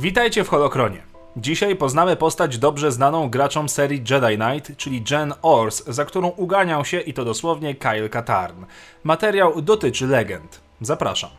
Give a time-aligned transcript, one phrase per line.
[0.00, 1.02] Witajcie w Holokronie.
[1.36, 6.84] Dzisiaj poznamy postać dobrze znaną graczom serii Jedi Knight, czyli Jen Ors, za którą uganiał
[6.84, 8.64] się i to dosłownie Kyle Katarn.
[9.04, 10.60] Materiał dotyczy legend.
[10.80, 11.30] Zapraszam.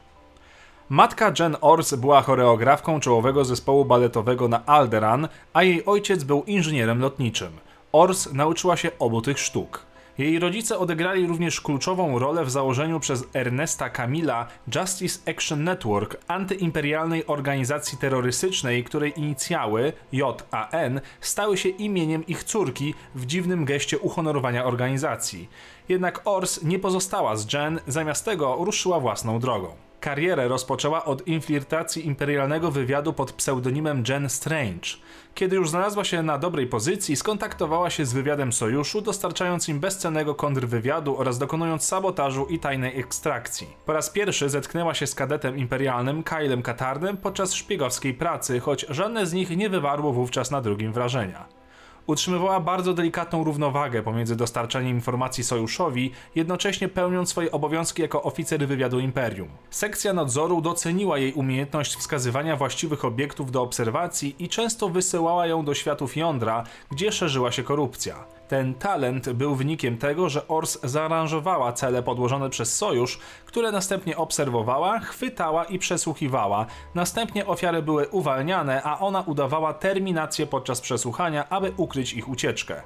[0.89, 7.01] Matka Jen Ors była choreografką czołowego zespołu baletowego na Alderan, a jej ojciec był inżynierem
[7.01, 7.51] lotniczym.
[7.91, 9.88] Ors nauczyła się obu tych sztuk.
[10.19, 17.27] Jej rodzice odegrali również kluczową rolę w założeniu przez Ernesta Camilla Justice Action Network, antyimperialnej
[17.27, 25.49] organizacji terrorystycznej, której inicjały JAN stały się imieniem ich córki w dziwnym geście uhonorowania organizacji.
[25.89, 29.88] Jednak Ors nie pozostała z Jen, zamiast tego ruszyła własną drogą.
[29.99, 34.89] Karierę rozpoczęła od infiltracji imperialnego wywiadu pod pseudonimem Jen Strange.
[35.35, 40.35] Kiedy już znalazła się na dobrej pozycji, skontaktowała się z wywiadem sojuszu, dostarczając im bezcennego
[40.35, 43.67] kontrwywiadu oraz dokonując sabotażu i tajnej ekstrakcji.
[43.85, 49.25] Po raz pierwszy zetknęła się z kadetem imperialnym Kylem Katarnem podczas szpiegowskiej pracy, choć żadne
[49.25, 51.58] z nich nie wywarło wówczas na drugim wrażenia
[52.07, 58.99] utrzymywała bardzo delikatną równowagę pomiędzy dostarczaniem informacji sojuszowi, jednocześnie pełniąc swoje obowiązki jako oficer wywiadu
[58.99, 59.49] imperium.
[59.69, 65.73] Sekcja nadzoru doceniła jej umiejętność wskazywania właściwych obiektów do obserwacji i często wysyłała ją do
[65.73, 68.38] światów jądra, gdzie szerzyła się korupcja.
[68.49, 74.99] Ten talent był wynikiem tego, że Ors zaaranżowała cele podłożone przez sojusz, które następnie obserwowała,
[74.99, 76.65] chwytała i przesłuchiwała.
[76.95, 82.81] Następnie ofiary były uwalniane, a ona udawała terminację podczas przesłuchania, aby ukryć ich ucieczkę.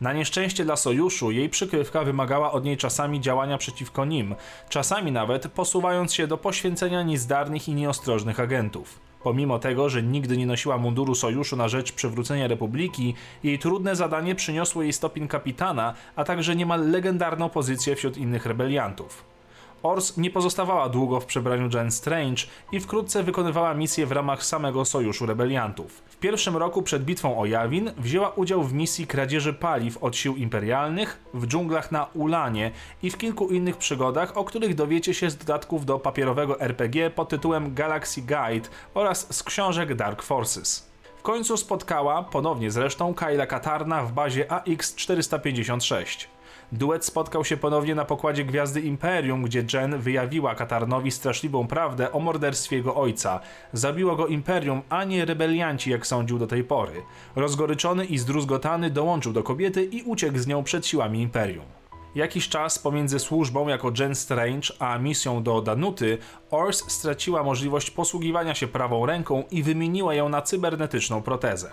[0.00, 4.34] Na nieszczęście dla sojuszu jej przykrywka wymagała od niej czasami działania przeciwko nim,
[4.68, 9.07] czasami nawet posuwając się do poświęcenia niezdarnych i nieostrożnych agentów.
[9.22, 14.34] Pomimo tego, że nigdy nie nosiła munduru sojuszu na rzecz przywrócenia republiki, jej trudne zadanie
[14.34, 19.37] przyniosło jej stopień kapitana, a także niemal legendarną pozycję wśród innych rebeliantów.
[19.82, 24.84] Ors nie pozostawała długo w przebraniu Jen Strange i wkrótce wykonywała misje w ramach samego
[24.84, 26.02] Sojuszu Rebeliantów.
[26.06, 30.36] W pierwszym roku przed bitwą o Jawin wzięła udział w misji kradzieży paliw od sił
[30.36, 32.70] imperialnych w dżunglach na Ulanie
[33.02, 37.28] i w kilku innych przygodach, o których dowiecie się z dodatków do papierowego RPG pod
[37.28, 40.87] tytułem Galaxy Guide oraz z książek Dark Forces.
[41.28, 46.26] Końcu spotkała, ponownie zresztą, Kyla Katarna w bazie AX-456.
[46.72, 52.20] Duet spotkał się ponownie na pokładzie Gwiazdy Imperium, gdzie Jen wyjawiła Katarnowi straszliwą prawdę o
[52.20, 53.40] morderstwie jego ojca.
[53.72, 57.02] Zabiło go Imperium, a nie rebelianci, jak sądził do tej pory.
[57.36, 61.77] Rozgoryczony i zdruzgotany dołączył do kobiety i uciekł z nią przed siłami Imperium.
[62.18, 66.18] Jakiś czas pomiędzy służbą jako Jen Strange a misją do Danuty,
[66.50, 71.70] Ors straciła możliwość posługiwania się prawą ręką i wymieniła ją na cybernetyczną protezę.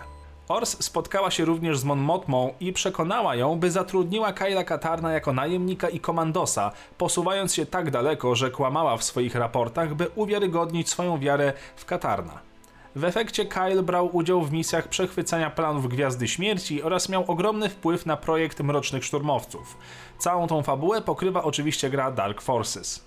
[0.48, 5.34] Ors spotkała się również z Mon Mothmą i przekonała ją, by zatrudniła Kyla Katarna jako
[5.34, 11.20] najemnika i komandosa, posuwając się tak daleko, że kłamała w swoich raportach, by uwiarygodnić swoją
[11.20, 12.55] wiarę w Katarna.
[12.96, 18.06] W efekcie Kyle brał udział w misjach przechwycania planów Gwiazdy Śmierci oraz miał ogromny wpływ
[18.06, 19.78] na projekt Mrocznych Szturmowców.
[20.18, 23.06] Całą tą fabułę pokrywa oczywiście gra Dark Forces.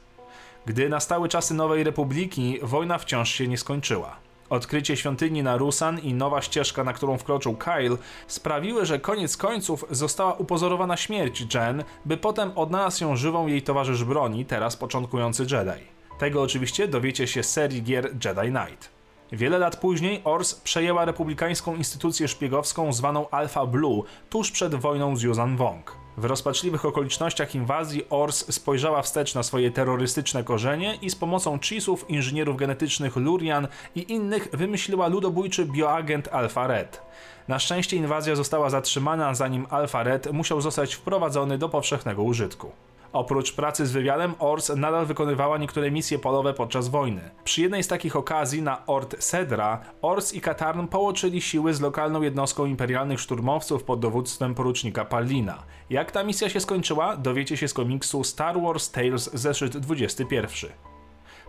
[0.67, 4.17] Gdy nastały czasy Nowej Republiki, wojna wciąż się nie skończyła.
[4.51, 9.85] Odkrycie świątyni na Rusan i nowa ścieżka, na którą wkroczył Kyle, sprawiły, że koniec końców
[9.91, 15.85] została upozorowana śmierć Jen, by potem odnalazł ją żywą jej towarzysz broni, teraz początkujący Jedi.
[16.19, 18.98] Tego oczywiście dowiecie się z serii gier Jedi Knight.
[19.33, 25.23] Wiele lat później Ors przejęła republikańską instytucję szpiegowską zwaną Alpha Blue tuż przed wojną z
[25.23, 25.97] Yuzan Wong.
[26.17, 32.11] W rozpaczliwych okolicznościach inwazji Ors spojrzała wstecz na swoje terrorystyczne korzenie i z pomocą Chisów,
[32.11, 37.03] inżynierów genetycznych Lurian i innych wymyśliła ludobójczy bioagent Alpha Red.
[37.49, 42.71] Na szczęście inwazja została zatrzymana, zanim Alpha Red musiał zostać wprowadzony do powszechnego użytku.
[43.13, 47.31] Oprócz pracy z wywiadem, Ors nadal wykonywała niektóre misje polowe podczas wojny.
[47.45, 52.23] Przy jednej z takich okazji na Ort Sedra, Ors i Katarn połączyli siły z lokalną
[52.23, 55.63] jednostką imperialnych szturmowców pod dowództwem porucznika Pallina.
[55.91, 60.71] Jak ta misja się skończyła, dowiecie się z komiksu Star Wars Tales zeszyt 21.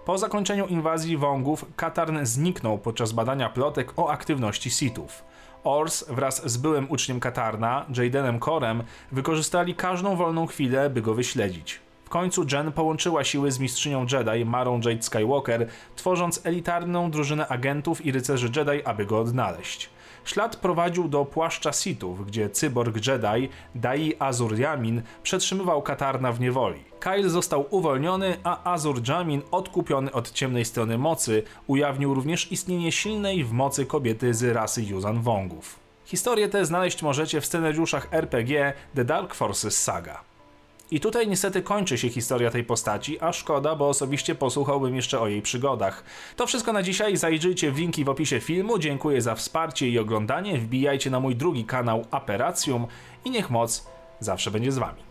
[0.06, 5.24] Po zakończeniu inwazji Wongów, Katarn zniknął podczas badania plotek o aktywności Sithów.
[5.64, 11.80] Ors wraz z byłym uczniem Katarna, Jadenem Korem, wykorzystali każdą wolną chwilę, by go wyśledzić.
[12.06, 18.06] W końcu Jen połączyła siły z mistrzynią Jedi, Marą Jade Skywalker, tworząc elitarną drużynę agentów
[18.06, 19.90] i rycerzy Jedi, aby go odnaleźć.
[20.30, 26.84] Ślad prowadził do płaszcza Sithów, gdzie cyborg Jedi Dai Azur Yamin przetrzymywał Katarna w niewoli.
[27.00, 33.44] Kyle został uwolniony, a Azur Jamin, odkupiony od ciemnej strony mocy, ujawnił również istnienie silnej
[33.44, 35.80] w mocy kobiety z rasy Yuzan Wongów.
[36.06, 40.29] Historię tę znaleźć możecie w scenariuszach RPG The Dark Forces Saga.
[40.92, 45.28] I tutaj niestety kończy się historia tej postaci, a szkoda, bo osobiście posłuchałbym jeszcze o
[45.28, 46.04] jej przygodach.
[46.36, 50.58] To wszystko na dzisiaj, zajrzyjcie w linki w opisie filmu, dziękuję za wsparcie i oglądanie,
[50.58, 52.88] wbijajcie na mój drugi kanał Aperacjum
[53.26, 53.88] i niech moc
[54.20, 55.09] zawsze będzie z wami.